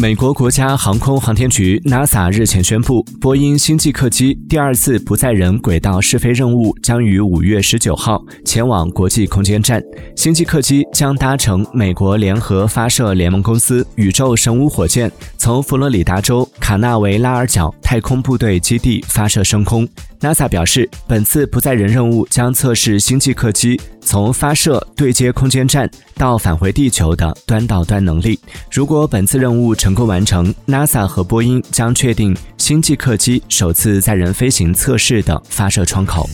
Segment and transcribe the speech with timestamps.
[0.00, 9.82] 美国国家航空航天局 NASA 日前宣布，波音星际客机第二次不载人轨道试飞任务将于五月十九号前往国际空间站。
[10.14, 19.88] 星际客机将搭乘美国联合发射联盟公司宇宙神五火箭，从佛罗里达州卡纳维拉尔角太空部队基地发射升空。
[20.20, 28.38] NASA 表示，本次不载人任务将测试星际客机从发射、对接空间站到返回地球的端到端能力。
[28.70, 36.28] 如果本次任务成功完成，NASA 和波音将确定星际客机首次载人飞行测试的发射窗口。